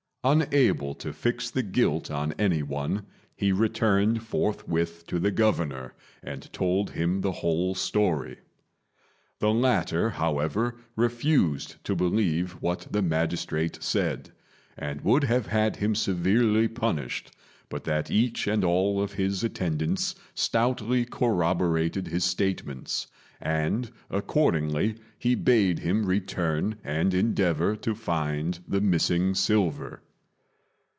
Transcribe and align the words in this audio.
Unable 0.23 0.93
to 0.93 1.13
fix 1.13 1.49
the 1.49 1.63
guilt 1.63 2.11
on 2.11 2.33
any 2.37 2.61
one, 2.61 3.07
he 3.35 3.51
returned 3.51 4.21
forthwith 4.21 5.07
to 5.07 5.17
the 5.19 5.31
Governor 5.31 5.95
and 6.21 6.53
told 6.53 6.91
him 6.91 7.21
the 7.21 7.31
whole 7.31 7.73
story. 7.73 8.37
The 9.39 9.51
latter, 9.51 10.11
however, 10.11 10.75
refused 10.95 11.83
to 11.85 11.95
believe 11.95 12.51
what 12.61 12.85
the 12.91 13.01
magistrate 13.01 13.81
said, 13.81 14.31
and 14.77 15.01
would 15.01 15.23
have 15.23 15.47
had 15.47 15.77
him 15.77 15.95
severely 15.95 16.67
punished, 16.67 17.31
but 17.67 17.83
that 17.85 18.11
each 18.11 18.45
and 18.45 18.63
all 18.63 19.01
of 19.01 19.13
his 19.13 19.43
attendants 19.43 20.13
stoutly 20.35 21.03
corroborated 21.03 22.09
his 22.09 22.23
statements; 22.23 23.07
and 23.41 23.89
accordingly 24.07 24.97
he 25.17 25.33
bade 25.33 25.79
him 25.79 26.05
return 26.05 26.75
and 26.83 27.15
endeavour 27.15 27.75
to 27.77 27.95
find 27.95 28.59
the 28.67 28.81
missing 28.81 29.33
silver. 29.33 30.03